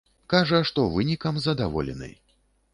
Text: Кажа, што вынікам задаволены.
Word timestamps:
Кажа, 0.33 0.61
што 0.69 0.85
вынікам 0.95 1.39
задаволены. 1.45 2.13